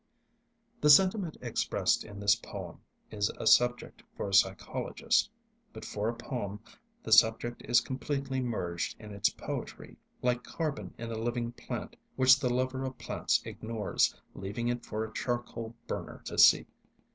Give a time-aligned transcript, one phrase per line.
[0.79, 5.29] The sentiment expressed in this poem is a subject for a psychologist.
[5.73, 6.59] But for a poem
[7.03, 12.39] the subject is completely merged in its poetry, like carbon in a living plant which
[12.39, 16.65] the lover of plants ignores, leaving it for a charcoal burner to seek.